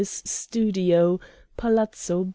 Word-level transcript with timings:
's 0.03 0.23
studio, 0.25 1.19
Palazzo 1.57 2.23
B. 2.23 2.29